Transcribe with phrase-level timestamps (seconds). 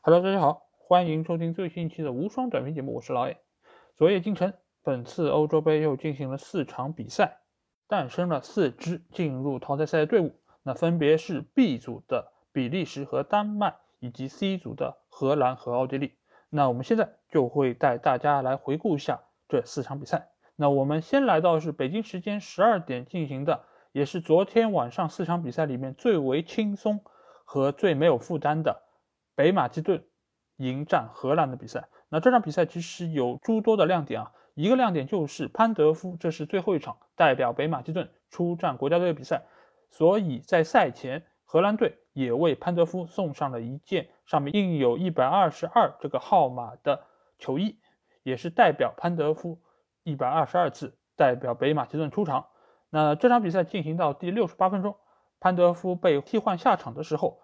[0.00, 3.36] Hello，大家好，欢迎收听最新一期的无双短评节目，我是老野。
[3.96, 7.38] 昨夜今晨，本次欧洲杯又进行了四场比赛，
[7.88, 16.14] 诞生了四支进入淘汰赛的队伍，那分别是 B 组的比利时和丹麦，以及 C 组的荷兰和奥地利。
[16.48, 20.30] 那我们现在就会带大家来回顾一下这四场比赛。
[20.54, 27.00] 那我们先来到是北京时间十二点进行的，也是昨天晚上四场比赛里面最为轻松
[27.44, 28.84] 和最没有负担的。
[29.38, 30.04] 北马其顿
[30.56, 34.32] 迎战荷兰的比赛，那这场比赛其实有诸多的亮点啊。
[34.56, 39.44] 一个亮点就是潘德夫，这是最后一场代表北马其顿出战国家队的比赛，
[39.90, 47.04] 所以在赛前，荷兰队也为潘德夫送上了一件上面印有一百二十二这个号码的
[47.38, 47.78] 球衣，
[48.24, 49.60] 也是代表潘德夫
[50.02, 52.48] 一百二十二次代表北马其顿出场。
[52.90, 54.96] 那这场比赛进行到第六十八分钟，
[55.38, 57.38] 潘德夫被替换下场的时候。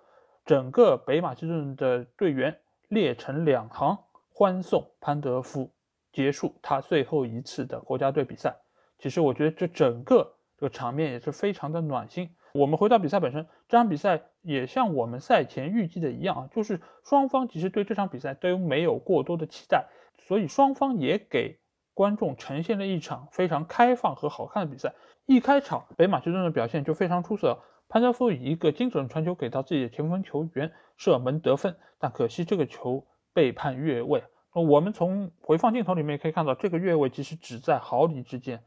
[0.45, 2.59] 整个北马其顿的队员
[2.89, 3.99] 列成两行，
[4.31, 5.73] 欢送潘德夫
[6.13, 8.55] 结束他最后一次的国家队比赛。
[8.99, 12.31] 其实我觉得这整个这个场面也是非常的暖心。
[12.53, 19.87] 我们回到比赛本身，这场比赛也像我们赛前预计的一样啊，就是双方其实对这场比赛都没有过多的期待，
[20.19, 21.59] 所以双方也给
[21.95, 24.95] 观众呈现了一场非常开放和好看的比赛。
[25.27, 27.59] 一开场，北马其顿的表现就非常出色。
[27.95, 34.25] 潘德夫以一个精准传球给到自己的前锋球员射门得分，但可惜这个球被判越位。
[34.53, 38.65] 那我们从回放镜头里面可以看到，这个越位其实只在毫厘之间，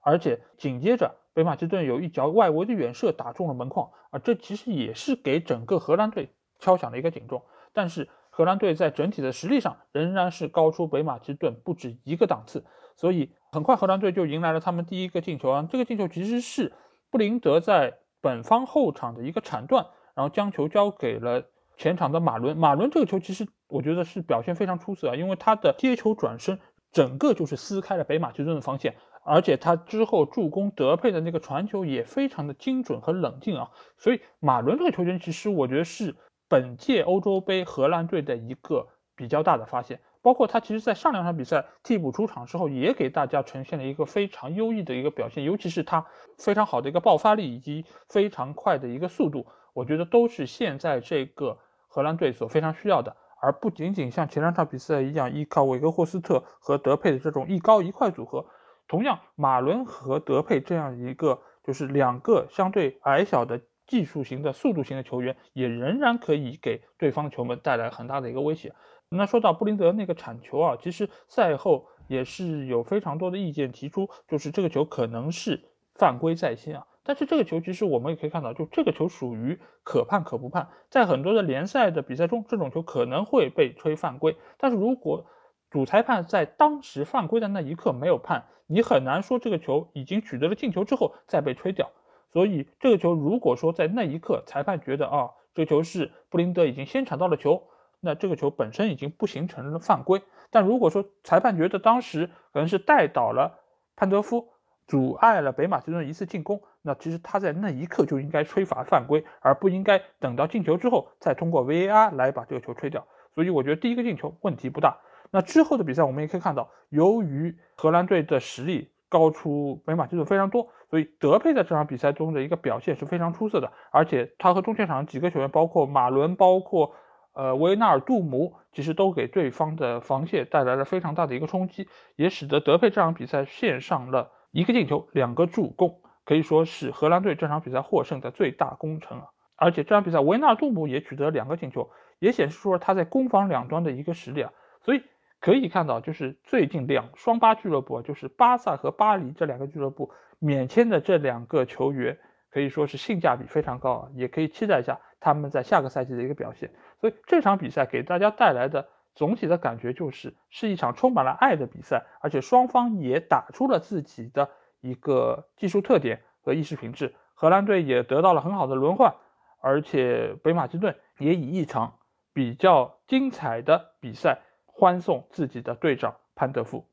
[0.00, 7.42] 而且紧接着北马其顿有一脚外围的远射打中了门框，啊，这其实也是给整个荷兰队敲响了一个警钟。
[7.72, 15.68] 但是荷兰队在整体的实力上仍然是高出北马其顿不止一个档次，所以很快荷兰队就迎来了他们第一个进球啊！
[15.68, 16.72] 这个进球其实是
[17.10, 17.98] 布林德在。
[18.20, 21.44] 本方后场的一个铲断，然后将球交给了
[21.76, 22.56] 前场的马伦。
[22.56, 26.58] 马伦这个球其实我觉得是表现非常出色啊，因为他的接球转身
[26.92, 33.70] 整个就是撕开了北马其顿的防线，而且他之后助攻德佩的那个传球也非常的精准和冷静啊。
[33.96, 36.16] 所以马伦这个球员其实我觉得是
[36.48, 40.00] 本届欧洲杯荷兰队的一个比较大的发现。
[40.20, 46.04] 包括他其实，在上两场比赛替补出场之后，也给大家呈现了一个非常优异的一个表现，尤其是他
[46.38, 58.44] 非常好的一个爆发力以及非常快的一个速度，我觉得都是现在这个荷兰队所非常需要的，而不仅仅像前两场比赛一样依靠韦格霍斯特和德佩的这种一高一快组合。
[58.88, 68.74] 同样，马伦和德佩这样一个就是两个相对矮小的技术型的速度型的球员，也仍然可以给对方球门带来很大的一个威胁。
[69.10, 75.62] 那说到布林德那个铲球啊，其实赛后也是有非常多的意见提出，就是这个球可能是
[75.94, 76.86] 犯规在先啊。
[77.02, 84.36] 但是这个球其实我们也可以看到，就这个球属于可判可不判，在很多的联赛的比赛中，这种球可能会被吹犯规。
[84.58, 85.24] 但是如果
[85.70, 91.90] 主裁判在当时犯规的那一刻没有判，你很难说这个球已经取得了进球之后再被吹掉。
[92.30, 97.62] 所以这个球如果说在那一刻裁判觉得啊，这个球是布林德已经先铲到了球。
[98.00, 103.58] 那这个球本身已经不形成了犯规，但如果说裁判觉得当时可能是带倒了
[103.96, 104.50] 潘德夫，
[104.86, 113.04] 阻碍了北马其顿一次进攻，那其实他在那一刻就应该吹罚犯规，而不应该等到进球之后再通过 VAR 来把这个球吹掉。
[113.34, 114.96] 所以我觉得第一个进球问题不大。
[115.30, 126.94] 那之后的比赛我们也可以看到，由于荷兰队的实力高出北马其顿非常多，所以德佩在这场比赛中的一个表现是非常出色的，而且他和中前场几个球员，包括马伦，包括。
[127.34, 139.26] 呃，维纳尔杜姆其实都给对方的防线带来了非常大的一个冲击，也使得德佩这场比赛献上了一个进球、两个助攻，可以说是荷兰队这场比赛获胜的最大功臣啊！
[139.56, 144.52] 而且这场比赛维纳尔杜姆也取得两个进球，也显示出了他在攻防两端的一个实力啊！
[144.82, 145.02] 所以
[145.40, 152.18] 可以看到，就是最近两双巴俱乐部，就是巴萨和巴黎这两个俱乐部免签的这两个球员，
[152.50, 154.08] 可以说是性价比非常高啊！
[154.14, 156.70] 也可以期待一下他们在下个赛季的一个表现。
[157.00, 164.50] 所以这场比赛给大家带来的总体的感觉就是，是一场充满了爱的比赛，而且双方也打出了自己的
[164.80, 167.14] 一个技术特点和意识品质。
[167.34, 169.14] 荷兰队也得到了很好的轮换，
[169.60, 171.98] 而且北马其顿也以一场
[172.32, 176.86] 比较精彩的比赛欢送自己的队长潘德夫。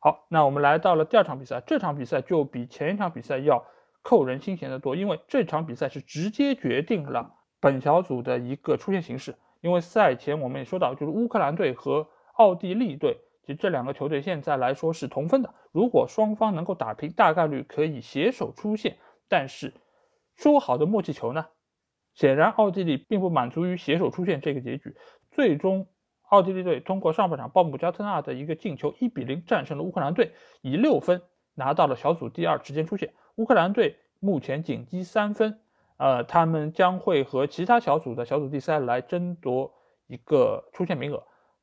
[0.00, 3.64] 好，那我们来到了第二场比赛，这场比赛就比前一场比赛要
[4.02, 7.34] 扣人心弦的多，因为这场比赛是直接决定了。
[7.62, 15.54] 本小组的一个出线形势，因为赛前我们也说到，就是乌克兰队和奥地利队，其实这两个球队现在来说是同分的。
[15.70, 18.96] 如果双方能够打平，大概率可以携手出线。
[19.28, 19.74] 但是
[20.34, 21.46] 说好的默契球呢？
[22.14, 24.96] 显然奥地利并不满足于携手出线这个结局，
[25.30, 25.86] 最终
[26.28, 30.32] 奥地利队通过上半场鲍姆加特纳的一个进球，一比零战胜了乌克兰队，
[30.62, 31.22] 以六分
[31.54, 33.14] 拿到了小组第二，直接出线。
[33.36, 35.60] 乌克兰队目前仅积三分，
[36.02, 39.72] 呃，他们将会和其他小组的小组第三来争夺
[40.08, 41.22] 一个出线名额。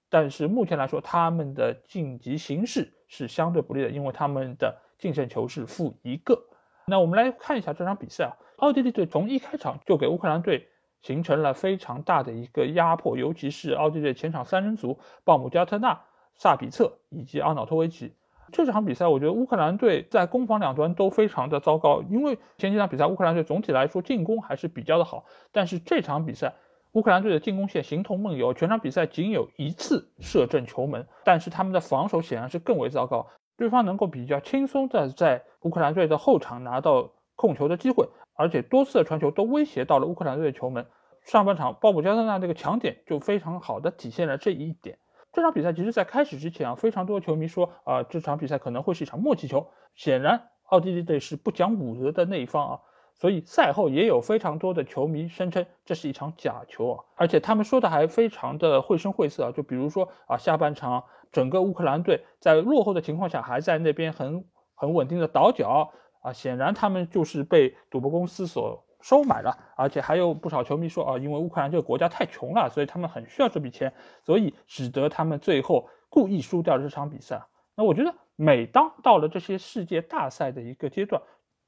[0.10, 6.42] 但是目前来说，他们的晋级形势是相对不利的，因为他们的净胜球是负一个。
[6.88, 10.70] 那我们来看一下这场比赛啊，奥地利队从一开场就给乌克兰队
[11.02, 16.02] 形成了非常大的一个压迫，尤其是奥地利前场三人组鲍姆加特纳、
[16.36, 18.16] 萨比策以及阿瑙托维奇。
[18.52, 26.54] 这场比赛，我觉得乌克兰队在攻防两端都非常的糟糕，因为前几场比赛乌克兰队总体来说进攻还是比较的好，但是这场比赛。
[26.94, 33.28] 乌克兰队的进攻线形同梦游，全场比赛仅有一次射正球门，但是他们的防守显然是更为糟糕。
[33.56, 40.88] 对方能够比较轻松的在乌克兰队的后场拿到控球的机会，而且多次的传球都威胁到了乌克兰队的球门。
[41.22, 44.98] 上半场鲍姆加特纳这个强点就非常好的体现了这一点。
[45.32, 49.68] 这场比赛其实在开始之前啊，非常多的球迷说啊，这场比赛可能会是一场默契球。
[49.96, 52.80] 显然，奥地利队是不讲武德的那一方啊。
[53.16, 65.92] 所以赛后也有非常多的球迷声称这是一场假球啊，而且他们说的还非常的绘声绘色啊，就比如说啊，下半场整个乌克兰队在落后的情况下还在那边很很稳定的倒脚
[66.22, 73.94] 啊，显然他们就是被赌博公司所收买了，而且还有不少球迷说啊，因为乌克兰这个国家太穷了，所以他们很需要这笔钱，
[74.24, 77.42] 所以使得他们最后故意输掉这场比赛。
[77.76, 81.22] 那我觉得每当到了这些世界大赛的一个阶段。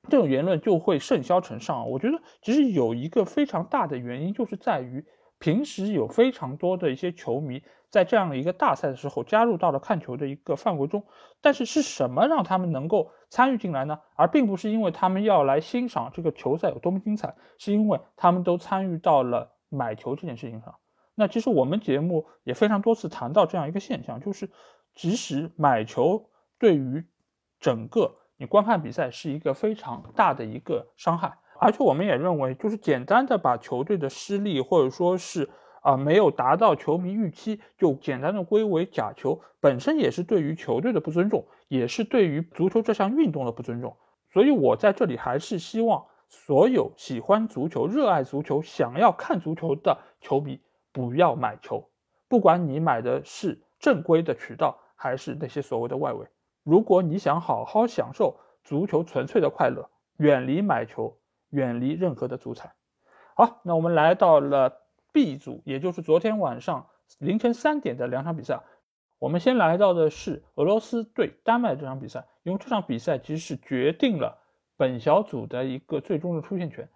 [0.09, 1.87] 这种言论就会甚嚣尘上。
[1.87, 5.05] 我觉得其实有一个非常大的原因，就是在于
[5.37, 7.61] 平时有非常多的一些球迷
[7.91, 11.05] 在这样的一个大赛的时候加入到了看球的一个范围中。
[11.39, 13.97] 但是是什么让他们能够参与进来呢？
[14.15, 20.75] 而并不是因为他们要来欣赏这个球赛有多么精彩，是因为他们都参与到了买球这件事情上。
[21.15, 24.49] 那其实我们节目也非常多次谈到这样一个现象，就是
[24.93, 26.29] 即使买球
[26.59, 27.05] 对于
[27.59, 28.17] 整个。
[28.37, 35.47] 你观看比赛是一个非常大的一个伤害，而且我们也认为，就是简单的把球队的失利或者说是
[35.81, 43.95] 啊没有达到球迷预期，就简单的归为假球，本身也是对于球队的不尊重，也是对于足球这项运动的不尊重。
[44.29, 50.59] 所以我在这里还是希望所有喜欢足球、热爱足球、想要看足球的球迷
[50.91, 51.89] 不要买球，
[52.27, 56.27] 不管你买的是正规的渠道，还是那些所谓的外围。
[56.63, 61.17] 如果你想好好享受足球纯粹的快乐，远离买球，
[61.51, 62.73] 远离任何的足彩。
[63.33, 64.81] 好，那我们来到了
[65.13, 66.87] B 组，也就是昨天晚上
[67.19, 68.59] 凌晨三点的两场比赛。
[69.21, 74.39] 我们先来到的是俄罗斯对丹麦这场比赛，因为这场比赛其实是决定了
[74.77, 76.89] 本小组的一个最终的出线权。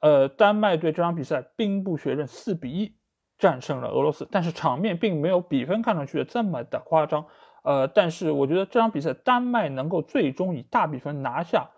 [0.00, 2.96] 呃，丹麦队这场比赛兵不血刃，四比一
[3.38, 7.24] 战胜了俄罗斯，但是场面并没有比分看上去的这么的夸张。
[7.64, 11.70] 呃，但是我觉得这场比赛丹麦能够最终以大比分拿下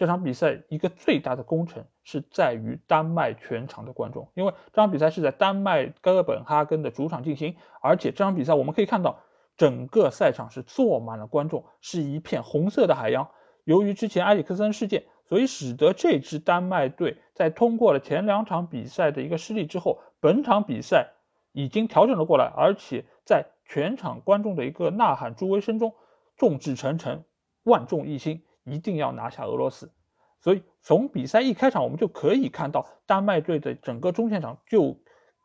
[0.00, 9.20] 这场比赛，一个最大的功臣是在于丹麦全场的观众，因为这场比赛是在丹麦哥本哈根的主场进行，而且这场比赛我们可以看到
[9.58, 13.28] 整个赛场是坐满了观众，是一片红色的海洋。
[13.64, 21.10] 由于之前埃里克森事件，所以使得这支丹麦队在通过了前两场比赛的一个失利之后，本场比赛
[21.52, 23.44] 已经调整了过来，而且在。
[23.72, 25.94] 全场观众的一个呐喊助威声中，
[26.36, 27.22] 众志成城，
[27.62, 29.92] 万众一心，一定要拿下俄罗斯。
[30.40, 34.96] 所以从比赛一开场，我们就可以看到丹麦队的整个中前场就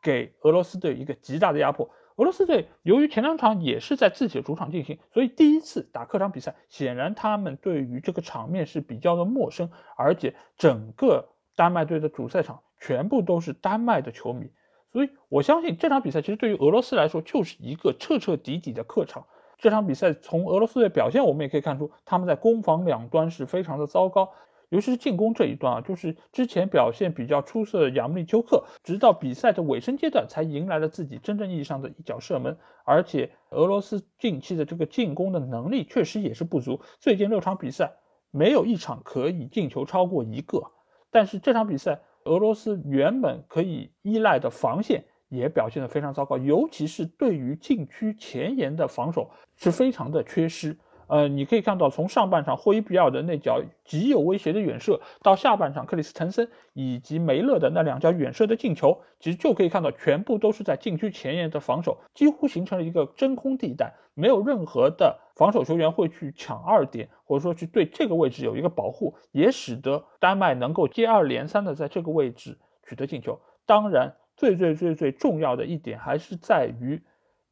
[0.02, 1.90] 给俄罗斯队一个极大的压迫。
[2.16, 14.50] 俄罗斯队由于前两场也是在自己的主场进行，所以第一次打客场比赛，显然他们对于这个场面是比较的陌生，而且整个丹麦队的主赛场全部都是丹麦的球迷。
[14.92, 19.26] 所以，我相信这场比赛其实对于俄罗斯来说就是一个彻彻底底的客场。
[19.58, 24.32] 这场比赛从俄罗斯的表现，我们也可以看出，他们在攻防两端是非常的糟糕，
[24.70, 32.56] 尤其是进攻这一段啊，就是之前表现比较出色的亚穆利丘克，直到比赛的尾声阶段才迎来了自己真正意义上的一脚射门。
[32.84, 37.92] 而且，俄罗斯近期的这个进攻的能力确实也是不足，最近六场比赛
[38.30, 40.70] 没有一场可以进球超过一个。
[41.10, 42.00] 但是这场比赛。
[42.26, 50.76] 俄罗斯原本可以依赖的防线也表现得非常糟糕，尤其是对于禁区前沿的防守是非常的缺失。
[51.08, 72.58] 呃，你可以看到，从上半场霍伊比尔的那脚极有威胁的远射，到下半场克里斯滕森以及梅勒的那两脚远射的进球，其实就可以看到，全部都是在禁区前沿的防守，几乎形成了一个真空地带，没有任何的防守球员会去抢二点，或者说去对这个位置有一个保护，也使得丹麦能够接二连三的在这个位置
[72.88, 73.40] 取得进球。
[73.64, 77.00] 当然，最最最最重要的一点还是在于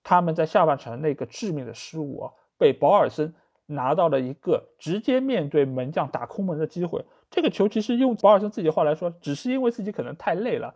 [0.02, 3.34] 他们在下半场的那个致命的失误啊，被保尔森
[3.66, 7.04] 拿到了一个直接面对门将打空门的机会。
[7.30, 10.72] 这个球其实用保尔森自己的话来说，只是因为自己可能太累了，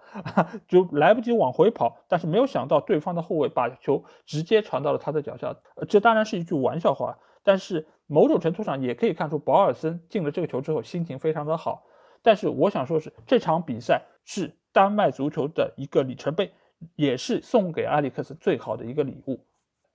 [0.67, 5.55] 就来不及往回跑，但是没有想到对方的后卫把球直接传到了他的脚下。
[5.89, 11.85] 这当然是一句玩笑话，但是某种程度上也可以看出保尔森进了这个球之后心情非常的好。
[12.23, 16.51] 但是我想说的是，这场比赛是丹麦足球的一个里程碑，
[16.97, 19.47] 也是送给阿里克斯最好的一个礼物。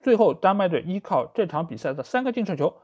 [0.04, 2.76] 最后，丹麦队依靠这场比赛的三个净胜球，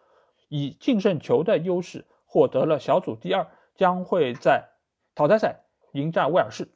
[0.48, 3.46] 以净胜球的优势获得了小组第二。
[3.76, 4.72] 将会在
[5.16, 5.62] 淘汰赛
[5.94, 6.68] 迎战威尔士。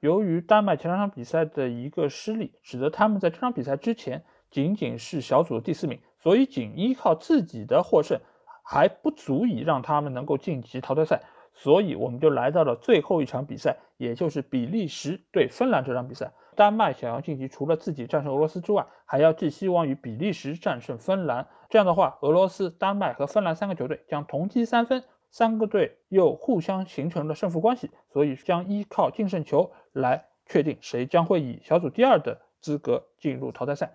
[0.00, 8.20] 由于丹麦前两场比赛的一个失利，使得他们在这场比赛之前仅仅是小组第四名，所以仅依靠自己的获胜
[8.62, 11.22] 还不足以让他们能够晋级淘汰赛。
[11.54, 16.34] 所以我们就来到了最后一场比赛，也就是比利时对芬兰这场比赛。
[16.54, 21.46] 丹麦想要晋级，除了自己战胜俄罗斯之外，还要寄希望于比利时战胜芬兰。
[21.68, 25.02] 这样的话，俄罗斯、丹麦和芬兰三个球队将同积三分。
[25.30, 33.94] 三个队又互相形成了胜负关系，所以将依靠净胜球来确定谁将会以小组第二的资格进入淘汰赛。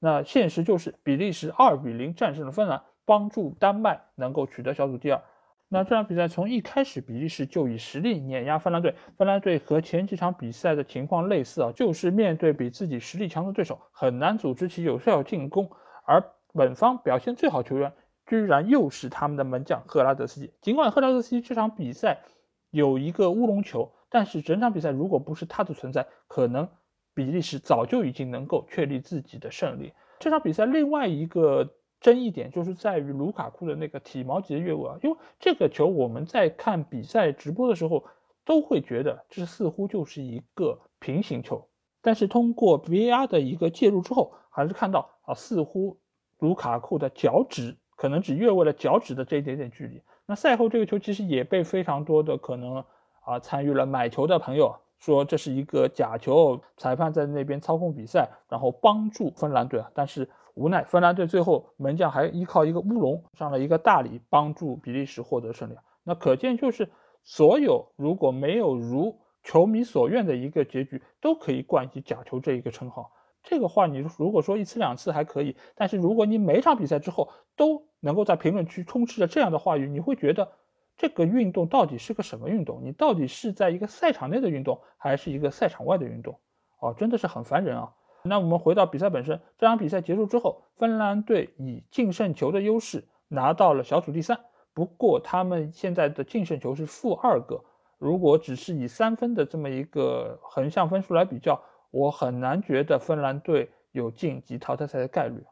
[0.00, 5.22] 那现实就是比利时二比零战胜了芬兰，帮助丹麦能够取得小组第二。
[5.72, 15.70] 那这场比赛从一开始比利时就以实力碾压芬兰队，芬兰队和前几场比赛的情况类似啊，就是面对比自己实力强的对手，很难组织起有效进攻，
[16.04, 16.22] 而
[16.52, 17.92] 本方表现最好球员。
[18.26, 20.52] 居然又是他们的门将赫拉德斯基。
[20.60, 22.20] 尽管赫拉德斯基这场比赛
[22.70, 26.68] 有一个乌龙球，但是整场比赛如果不是他的存在，可能
[27.12, 29.92] 比利时早就已经能够确立自己的胜利。
[30.20, 31.68] 这场比赛另外一个
[32.00, 38.04] 争议点就是在于卢卡库的那个体毛级的越位啊，因为这个球我们在看比赛直播的时候
[38.44, 41.68] 都会觉得这似乎就是一个平行球，
[42.02, 45.98] 但是通过 VR 的一个介入之后，还是看到啊，似乎
[46.38, 47.76] 卢卡库的脚趾。
[47.96, 50.00] 可能只越位了脚趾的这一点点距离。
[50.24, 52.82] 那赛后这个球其实也被非常多的可能
[53.26, 59.90] 啊参与了买球的朋友说这是一个假球，裁判在那边操控比赛，然后帮助芬兰队啊。
[59.92, 65.74] 但是无奈芬兰队最后门将还依靠一个乌龙上了一个大礼，帮助比利时获得胜利。
[66.02, 66.90] 那可见就是
[67.22, 73.12] 所有如果没有如球迷所愿的一个结局，都可以冠以假球这一个称号。
[73.42, 80.52] 这个话，你如果说一次两次还可以，但是如果你每场比赛之后都能够在评论区充斥着这样的话语，你会觉得
[80.98, 82.82] 这个运动到底是个什么运动？
[82.84, 86.38] 你到底是在一个赛场内的运动，还是一个赛场外的运动？
[86.80, 87.94] 哦，真的是很烦人啊！
[88.22, 94.38] 那我们回到比赛本身，这场比赛结束之后，芬兰队以净胜球的优势拿到了小组第三。
[94.72, 97.64] 不过他们现在的净胜球是负二个，
[97.98, 101.60] 如果只是以三分的这么一个横向分数来比较。
[101.92, 105.42] 我很难觉得芬兰队有晋级淘汰赛的概率。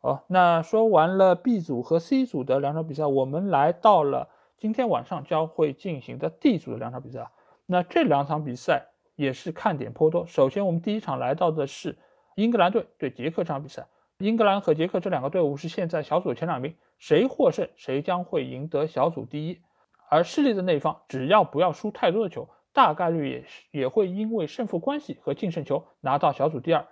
[0.00, 4.28] 好，那说完了 B 组和 C 组的两场比赛，我们来到了
[4.58, 7.30] 今天晚上将会进行的 D 组的两场比赛。
[7.66, 10.26] 那这两场比赛也是看点颇多。
[10.26, 11.96] 首先，我们第一场来到的是
[12.34, 13.86] 英格兰队对捷克这场比赛。
[14.18, 19.60] 英格兰和捷克这两个队伍是现在小组前两名，谁获胜谁将会赢得小组第一。
[20.08, 22.48] 而失利的那一方只要不要输太多的球。
[22.72, 26.88] 大概率也是也会因为胜负关系和净胜球拿到小组第二，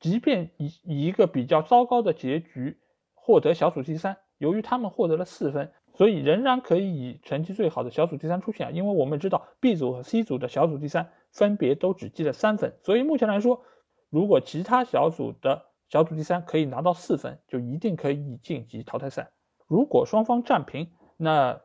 [0.00, 2.80] 即便以以一个比较糟糕的结局
[3.14, 8.74] 获得小组第三，由于他们获得了四分，所以仍然可以以成绩最好的小组第三出现。
[8.74, 13.62] 因为我们知道 B 组和 C 组的小组第三分别都只积了三分，所以目前来说，
[14.10, 19.30] 如果其他小组的小组第三可以拿到四分，就一定可以晋级淘汰赛。
[19.66, 21.60] 如果双方战平，那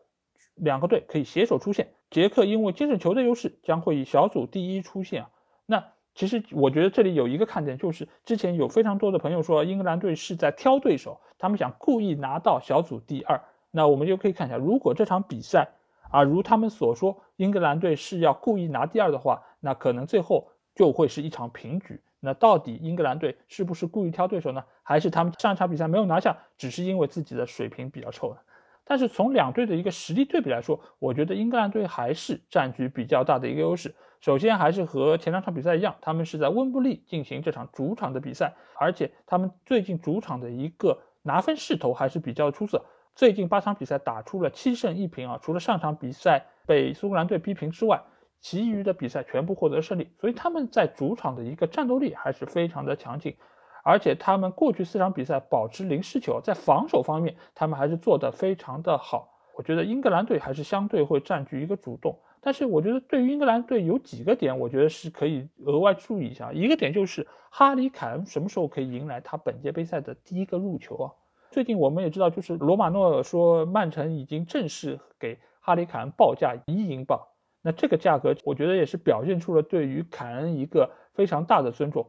[0.56, 1.94] 两个队可以携手出线。
[2.12, 5.30] 捷克因为精神球的优势，将会以小组第一出线啊。
[5.66, 5.84] 那
[6.14, 13.42] 其实我觉得这里有一个看点，就是之前有非常多的朋友说英格兰队是在挑对手，他们想故意拿到小组第二。
[13.72, 15.68] 那我们就可以看一下，如果这场比赛
[16.10, 22.02] 啊，如他们所说，英格兰队是要故意拿第二的话，那可能最后就会是一场平局。
[22.20, 24.64] 那到底英格兰队是不是故意挑对手呢？
[24.82, 28.40] 还是他们上一场比赛没有拿下，只是因为自己的水平比较臭呢？
[28.84, 33.96] 但是从两队的一个实力对比来说，我觉得英格兰队还是占据比较大的一个优势。
[34.22, 42.86] 首先还是和前两场比赛一样，他们是在温布利进行这场主场的比赛，而且他们最近主场的一个拿分势头还是比较出色。
[43.16, 48.02] 最近八场比赛打出了七胜一平啊，除了上场比赛被苏格兰队逼平之外，
[48.46, 53.36] 其余的比赛全部获得胜利，所以他们在主场的一个战斗力还是非常的强劲。
[53.84, 59.28] 而且他们过去四场比赛保持零失球，在防守方面他们还是做得非常的好。
[59.58, 66.54] 我觉得英格兰队还是相对会占据一个主动，但是我觉得对于英格兰队有几个点，我觉得是可以额外注意一下。
[66.54, 71.12] 一个点就是哈里凯恩什么时候可以迎来他本届杯赛的第一个入球啊？
[71.50, 77.20] 最近我们也知道，就是罗马诺尔说曼城已经正式给哈里凯恩报价一亿英镑，
[77.66, 82.08] 那这个价格我觉得也是表现出了对于凯恩一个非常大的尊重。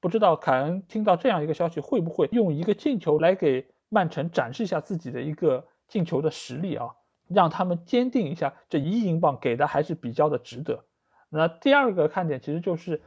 [0.00, 6.88] 不知道凯恩听到这样一个消息，会不会用一个进球来给曼城展示一下自己的一个进球的实力啊？
[7.28, 10.84] 让他们坚定一下，这一亿英镑给的还是比较的值得。
[11.28, 13.02] 那第二个看点其实就是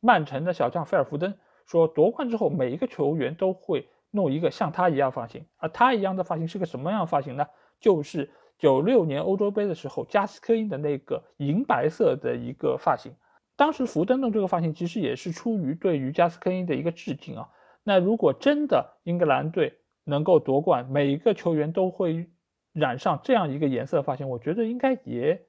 [0.00, 7.46] 曼城的小将菲尔福登说，夺冠之后每一个球员都会弄一个像他一样发型，而他一样的发型是个什么样发型呢？
[7.80, 8.28] 就是
[8.58, 13.12] 九六年欧洲杯的时候加斯科因的那个银白色的一个发型。
[13.56, 17.48] 当时福登的这个发型其实也是出于对于加斯科因的一个致敬啊。
[17.82, 22.28] 那如果真的英格兰队能够夺冠，每一个球员都会
[22.72, 25.40] 染上这样一个颜色发型，我觉得应该也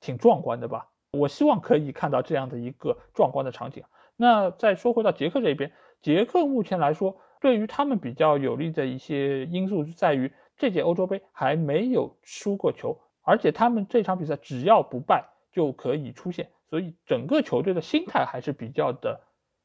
[0.00, 0.88] 挺壮观的吧。
[1.12, 3.84] 我希望可以看到这样的一个壮观的场景。
[4.16, 16.50] 那再说回到捷克这边，捷克目前来说，对于他们比较有利的一些因素是在于这届欧洲杯还没有输过球，而且他们这场比赛只要不败就可以出线。
[16.70, 19.20] 所以整个球队的心态还是比较的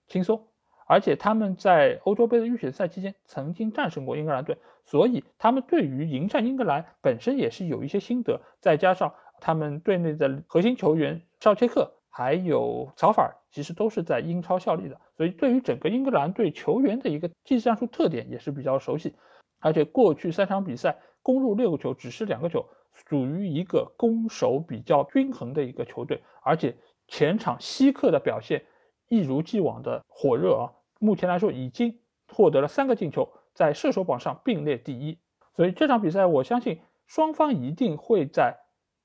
[0.07, 0.47] 轻松，
[0.85, 8.41] 而且他们在欧洲杯的预选赛期间曾经战胜过英格兰队，所以他们对于迎战英格兰本身也是有一些心得。
[8.59, 19.15] 再加上他们队内的核心球员绍切克还有曹法尔，其实都是在英超效力的，所以对于整个英格兰队球员的一个技战术特点也是比较熟悉。
[19.59, 26.77] 而且过去三场比赛攻入六个球，只是两个球，属于一个攻守比较均衡的一个球队，而且。
[27.11, 28.67] 前场希克的表现
[29.07, 30.77] 一如既往的火热啊！
[30.99, 32.01] 目前来说已经
[32.31, 35.17] 获得了三个进球，在射手榜上并列第一。
[35.55, 38.59] 所以这场比赛，我相信双方一定会在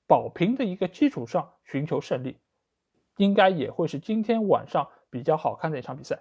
[0.06, 2.36] 保平的一个基础上寻求胜利，
[3.16, 6.18] 应该也会是今天晚上比较好看的一场比赛。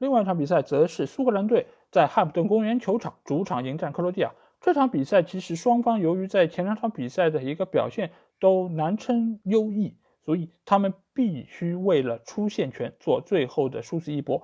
[0.00, 4.32] 另外一场比赛则是苏格兰队在汉普顿公园球场主场迎战克罗地亚。
[4.60, 8.10] 这场比赛其实双方由于在前两场比赛的一个表现
[8.40, 9.94] 都难称优异。
[10.22, 14.42] 所以他们必须为了出线权做最后的殊死一搏，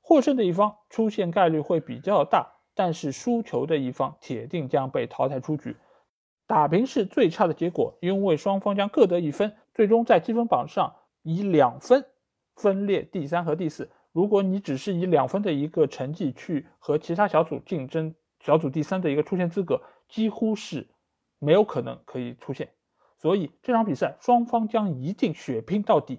[0.00, 5.76] 获胜的一方出线概率会比较大，但是输球的一方铁定将被淘汰出局。
[6.46, 12.04] 打平是最差的结果，因为双方将各得一分，最终在积分榜上以两分
[12.54, 13.90] 分列第三和第四。
[14.16, 20.86] 如果你只是以两分的一个成绩去和其他小组竞争小组第三的一个出线资格，几乎是
[21.38, 22.70] 没有可能可以出现。
[23.18, 26.18] 所以这场比赛双方将一定血拼到底，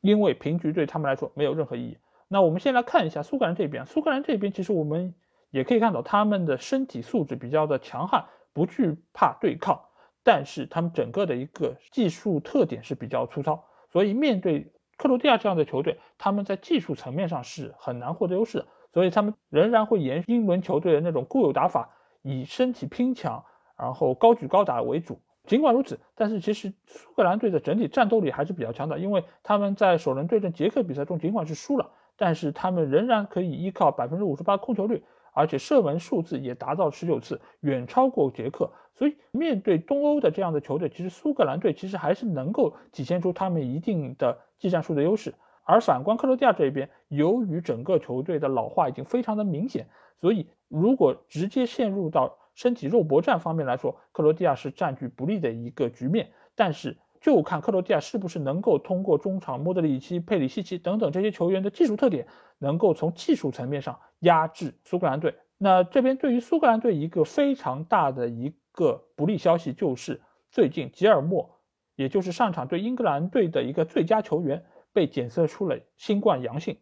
[0.00, 1.98] 因为平局对他们来说没有任何意义。
[2.28, 5.12] 那我们先来看一下苏格兰这边，苏格兰这边其实我们
[5.50, 9.80] 也可以看到他们的身体素质比较的强悍，不惧怕对抗，
[10.22, 21.90] 但是他们整个的一个技术特点是比较粗糙，所以面对克罗地亚这样的球队，他们在技术层面上是很难获得优势的，所以他们仍然会沿英伦球队的那种固有打法，
[22.22, 23.44] 以身体拼抢，
[23.78, 25.20] 然后高举高打为主。
[25.46, 35.04] 尽管如此，但是其实苏格兰队的整体战斗力还是比较强的，因为他们在首轮对阵捷克比赛中尽管是输了，但是他们仍然可以依靠百分之五十八控球率，
[35.34, 38.70] 而且射门数字也达到十九次，远超过捷克。
[38.96, 45.34] 所以面对东欧的这样的球队，其实苏格兰队其实还是能够体现出他们一定的技战术的优势。
[45.62, 56.30] 而反观克罗地亚这边，由于整个球队的老化已经非常的明显，所以如果直接陷入到身体肉搏战方面来说，克罗地亚是占据不利的一个局面。
[56.54, 62.26] 但是就看克罗地亚是不是能够通过中场莫德里奇、佩里西奇等等这些球员的技术特点，
[62.58, 65.34] 能够从技术层面上压制苏格兰队。
[65.58, 71.53] 那这边对于苏格兰队一个非常大的一个不利消息就是，最近吉尔莫，
[71.96, 76.78] 也就是上场对英格兰队的一个最佳球员，被检测出了新冠阳性。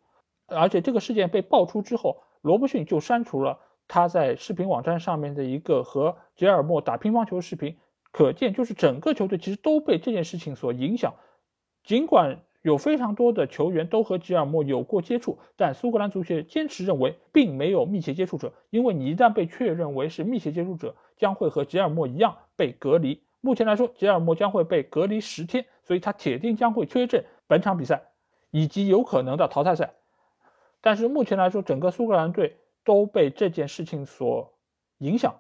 [0.47, 3.59] 而且这个事件被爆出之后，罗伯逊就删除了。
[3.89, 7.77] 他在视频网站上面的一个和吉尔莫打乒乓球视频，
[8.11, 11.15] 可见就是整个球队其实都被这件事情所影响。
[11.83, 23.23] 尽管有非常多的球员都和吉尔莫有过接触，但苏格兰足协坚持认为并没有密切接触者，因为你一旦被确认为是密切接触者，将会和吉尔莫一样被隔离。
[23.43, 28.05] 目前来说，吉尔莫将会被隔离十天，所以他铁定将会缺阵本场比赛
[28.51, 29.93] 以及有可能的淘汰赛。
[30.81, 32.57] 但是目前来说，整个苏格兰队。
[32.85, 34.55] 都被这件事情所
[34.99, 35.37] 影响，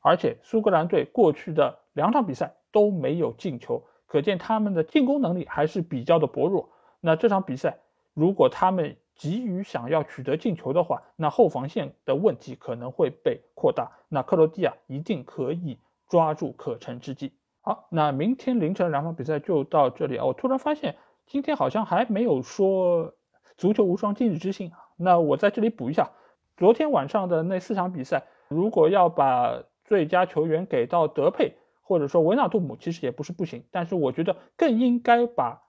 [0.00, 6.70] 而且苏格兰队过去的两场比赛都没有进球，可见他们的进攻能力还是比较的薄弱。
[7.00, 7.80] 那这场比赛，
[8.14, 13.92] 如果他们急于想要取得进球的话，那后防线的问题可能会被扩大。
[14.08, 15.78] 那克罗地亚一定可以
[16.12, 17.32] 抓住可乘之机。
[17.62, 20.26] 好，那明天凌晨两场比赛就到这里啊。
[20.26, 20.96] 我突然发现
[21.26, 23.14] 今天好像还没有说
[23.56, 24.76] 足球无双今日之星啊。
[24.98, 26.10] 那我在这里补一下，
[26.58, 33.64] 昨天晚上的那四场比赛，如果要把最佳球员给到德佩或者说维纳杜姆，其实也不是不行。
[33.70, 35.62] 但是我觉得更应该把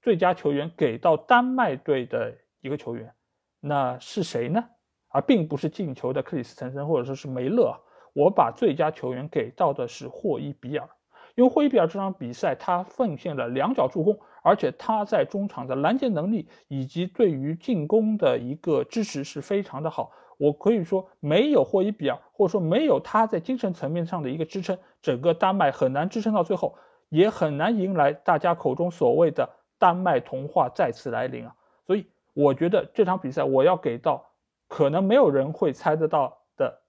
[0.00, 3.12] 最佳球员给到丹麦队的一个球员，
[3.58, 4.64] 那是谁呢？
[5.08, 7.76] 而并不是进球的克里斯滕森或者说是梅勒。
[8.12, 10.88] 我把最佳球员给到的是霍伊比尔。
[11.34, 20.10] 因为霍伊比尔这场比赛，他奉献了两脚助攻，而且他在中场的拦截能力以及对于进攻的一个支持是非常的好。
[20.36, 26.76] 我可以说，没有霍伊比尔，或者说没有他在精神层面上的一个支撑，整个丹麦很难支撑到最后，
[27.08, 31.54] 也很难迎来大家口中所谓的丹麦童话再次来临啊。
[31.86, 34.24] 所以，我觉得这场比赛我要给到
[34.68, 36.37] 可能没有人会猜得到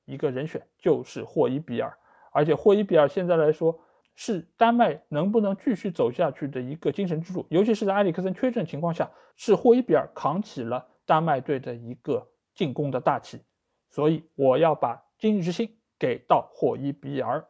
[0.09, 1.97] 一个人选，就是霍伊比尔。
[2.31, 3.79] 而且，霍伊比尔现在来说。
[4.21, 13.41] 是丹麦能不能继续走下去的一个精神支柱，尤其是在埃里克森缺阵情况下，是霍伊比尔扛起了丹麦队的一个进攻的大旗，
[13.89, 17.45] 所以我要把今日之星给到霍伊比尔。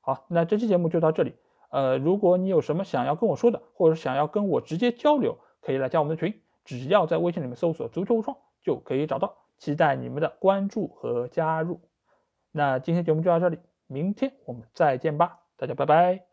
[0.00, 1.36] 好，那这期节目就到这里。
[1.70, 9.36] 呃，如果你有什么想要跟我说的，或者想要跟我直接交流，可以来加我们的群，只要在微信里面搜索“足球无双”就可以找到。
[9.56, 11.80] 期待你们的关注和加入。
[12.52, 15.40] 那今天节目就到这里，明天我们再见吧。
[15.56, 16.27] 大家拜拜。